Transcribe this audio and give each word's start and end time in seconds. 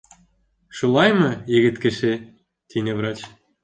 Шулаймы, 0.79 1.29
егет 1.59 1.79
кеше?- 1.87 2.17
тине 2.69 3.01
врач. 3.03 3.27